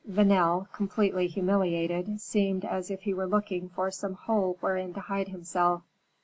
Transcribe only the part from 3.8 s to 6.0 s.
some hole wherein to hide himself.